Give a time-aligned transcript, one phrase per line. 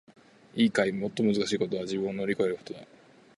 [0.55, 0.89] いいかい！
[0.89, 2.79] 最もむずかしいことは自分を乗り越えることだ！